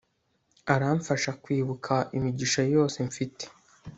Aramfasha 0.73 1.31
kwibuka 1.43 1.93
imigisha 2.17 2.61
yose 2.73 2.97
mfite 3.09 3.43